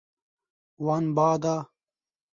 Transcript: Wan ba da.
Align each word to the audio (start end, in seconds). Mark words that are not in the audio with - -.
Wan 0.85 1.05
ba 1.15 1.27
da. 1.43 1.55